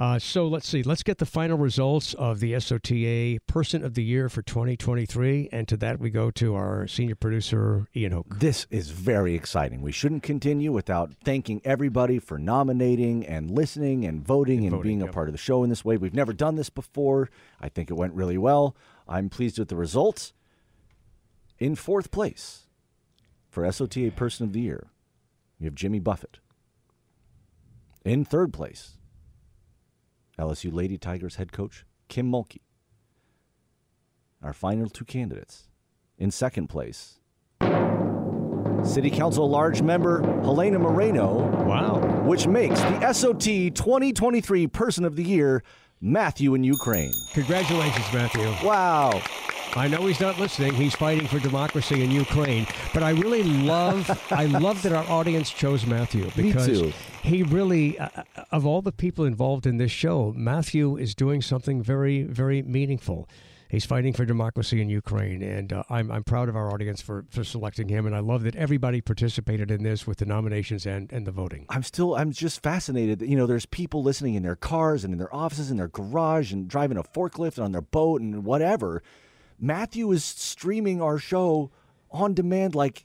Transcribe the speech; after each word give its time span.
Uh, 0.00 0.18
so 0.18 0.48
let's 0.48 0.66
see. 0.66 0.82
Let's 0.82 1.02
get 1.02 1.18
the 1.18 1.26
final 1.26 1.58
results 1.58 2.14
of 2.14 2.40
the 2.40 2.54
SOTA 2.54 3.38
Person 3.46 3.84
of 3.84 3.92
the 3.92 4.02
Year 4.02 4.30
for 4.30 4.40
2023. 4.40 5.50
And 5.52 5.68
to 5.68 5.76
that, 5.76 6.00
we 6.00 6.08
go 6.08 6.30
to 6.30 6.54
our 6.54 6.86
senior 6.86 7.14
producer, 7.14 7.86
Ian 7.94 8.12
Hoke. 8.12 8.38
This 8.38 8.66
is 8.70 8.92
very 8.92 9.34
exciting. 9.34 9.82
We 9.82 9.92
shouldn't 9.92 10.22
continue 10.22 10.72
without 10.72 11.12
thanking 11.22 11.60
everybody 11.66 12.18
for 12.18 12.38
nominating 12.38 13.26
and 13.26 13.50
listening 13.50 14.06
and 14.06 14.26
voting 14.26 14.60
and, 14.60 14.68
and 14.68 14.76
voting, 14.76 14.88
being 14.88 15.00
yep. 15.00 15.10
a 15.10 15.12
part 15.12 15.28
of 15.28 15.34
the 15.34 15.38
show 15.38 15.62
in 15.64 15.68
this 15.68 15.84
way. 15.84 15.98
We've 15.98 16.14
never 16.14 16.32
done 16.32 16.54
this 16.54 16.70
before. 16.70 17.28
I 17.60 17.68
think 17.68 17.90
it 17.90 17.94
went 17.94 18.14
really 18.14 18.38
well. 18.38 18.74
I'm 19.06 19.28
pleased 19.28 19.58
with 19.58 19.68
the 19.68 19.76
results. 19.76 20.32
In 21.58 21.74
fourth 21.74 22.10
place 22.10 22.68
for 23.50 23.70
SOTA 23.70 24.12
Person 24.16 24.46
of 24.46 24.54
the 24.54 24.62
Year, 24.62 24.86
we 25.58 25.66
have 25.66 25.74
Jimmy 25.74 25.98
Buffett. 25.98 26.38
In 28.02 28.24
third 28.24 28.54
place, 28.54 28.96
LSU 30.40 30.72
Lady 30.72 30.96
Tigers 30.96 31.36
head 31.36 31.52
coach 31.52 31.84
Kim 32.08 32.30
Mulkey. 32.30 32.62
Our 34.42 34.54
final 34.54 34.88
two 34.88 35.04
candidates. 35.04 35.68
In 36.16 36.30
second 36.30 36.68
place, 36.68 37.20
City 38.82 39.10
Council 39.10 39.48
large 39.48 39.82
member 39.82 40.22
Helena 40.40 40.78
Moreno. 40.78 41.46
Wow. 41.64 42.00
Which 42.24 42.46
makes 42.46 42.80
the 42.80 43.12
SOT 43.12 43.74
2023 43.74 44.66
Person 44.66 45.04
of 45.04 45.16
the 45.16 45.22
Year 45.22 45.62
Matthew 46.00 46.54
in 46.54 46.64
Ukraine. 46.64 47.12
Congratulations, 47.34 48.06
Matthew. 48.12 48.46
Wow. 48.66 49.20
I 49.76 49.86
know 49.86 50.04
he's 50.06 50.20
not 50.20 50.38
listening. 50.38 50.74
He's 50.74 50.96
fighting 50.96 51.28
for 51.28 51.38
democracy 51.38 52.02
in 52.02 52.10
Ukraine. 52.10 52.66
But 52.92 53.04
I 53.04 53.10
really 53.10 53.44
love, 53.44 54.10
I 54.32 54.46
love 54.46 54.82
that 54.82 54.92
our 54.92 55.08
audience 55.08 55.50
chose 55.50 55.86
Matthew 55.86 56.28
because 56.34 56.92
he 57.22 57.44
really, 57.44 57.96
uh, 57.98 58.08
uh, 58.16 58.44
of 58.50 58.66
all 58.66 58.82
the 58.82 58.92
people 58.92 59.24
involved 59.24 59.66
in 59.66 59.76
this 59.76 59.92
show, 59.92 60.32
Matthew 60.36 60.96
is 60.96 61.14
doing 61.14 61.40
something 61.40 61.82
very, 61.82 62.24
very 62.24 62.62
meaningful. 62.62 63.28
He's 63.68 63.84
fighting 63.84 64.12
for 64.12 64.24
democracy 64.24 64.82
in 64.82 64.88
Ukraine, 64.88 65.44
and 65.44 65.72
uh, 65.72 65.84
I'm, 65.88 66.10
I'm 66.10 66.24
proud 66.24 66.48
of 66.48 66.56
our 66.56 66.72
audience 66.72 67.00
for, 67.00 67.24
for 67.30 67.44
selecting 67.44 67.88
him. 67.88 68.04
And 68.04 68.16
I 68.16 68.18
love 68.18 68.42
that 68.42 68.56
everybody 68.56 69.00
participated 69.00 69.70
in 69.70 69.84
this 69.84 70.04
with 70.08 70.18
the 70.18 70.24
nominations 70.24 70.84
and, 70.84 71.12
and 71.12 71.24
the 71.24 71.30
voting. 71.30 71.66
I'm 71.68 71.84
still, 71.84 72.16
I'm 72.16 72.32
just 72.32 72.64
fascinated 72.64 73.20
that, 73.20 73.28
you 73.28 73.36
know, 73.36 73.46
there's 73.46 73.66
people 73.66 74.02
listening 74.02 74.34
in 74.34 74.42
their 74.42 74.56
cars 74.56 75.04
and 75.04 75.12
in 75.14 75.18
their 75.18 75.32
offices, 75.32 75.70
in 75.70 75.76
their 75.76 75.86
garage, 75.86 76.52
and 76.52 76.66
driving 76.66 76.96
a 76.96 77.04
forklift 77.04 77.58
and 77.58 77.66
on 77.66 77.70
their 77.70 77.80
boat 77.80 78.20
and 78.20 78.44
whatever. 78.44 79.04
Matthew 79.60 80.10
is 80.12 80.24
streaming 80.24 81.02
our 81.02 81.18
show 81.18 81.70
on 82.10 82.34
demand 82.34 82.74
like 82.74 83.04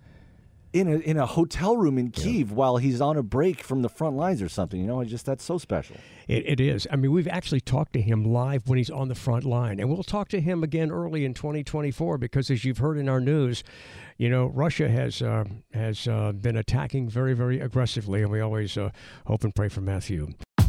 in 0.75 0.89
a 0.89 0.98
in 0.98 1.17
a 1.17 1.25
hotel 1.25 1.78
room 1.78 1.98
in 1.98 2.11
Kiev 2.11 2.50
yeah. 2.50 2.56
while 2.56 2.78
he's 2.78 3.00
on 3.00 3.16
a 3.16 3.23
break 3.23 3.64
from 3.64 3.81
the 3.81 3.88
front 3.88 4.17
lines 4.17 4.42
or 4.42 4.50
something. 4.50 4.80
You 4.80 4.88
know, 4.88 5.00
I 5.00 5.06
just 5.06 5.26
that's 5.26 5.44
so 5.44 5.58
special. 5.58 5.95
It, 6.28 6.44
it 6.45 6.59
is. 6.59 6.86
I 6.92 6.98
mean, 6.98 7.11
we've 7.11 7.30
actually 7.30 7.61
talked 7.61 7.94
to 7.94 8.02
him 8.02 8.26
live 8.26 8.67
when 8.67 8.78
he's 8.78 8.89
on 8.89 9.08
the 9.08 9.16
front 9.16 9.45
line, 9.45 9.80
and 9.80 9.89
we'll 9.89 10.03
talk 10.03 10.28
to 10.30 10.42
him 10.42 10.64
again 10.64 10.92
early 10.92 11.23
in 11.23 11.33
2024 11.33 12.17
because, 12.17 12.52
as 12.52 12.66
you've 12.66 12.80
heard 12.80 12.98
in 12.98 13.08
our 13.08 13.22
news, 13.22 13.64
you 14.17 14.30
know, 14.30 14.48
Russia 14.48 14.89
has 14.89 15.22
uh, 15.22 15.45
has 15.73 16.08
uh, 16.10 16.33
been 16.33 16.58
attacking 16.58 17.10
very, 17.10 17.33
very 17.33 17.61
aggressively, 17.61 18.22
and 18.22 18.30
we 18.32 18.42
always 18.42 18.77
uh, 18.77 18.89
hope 19.27 19.45
and 19.45 19.55
pray 19.55 19.70
for 19.70 19.82
Matthew. 19.82 20.33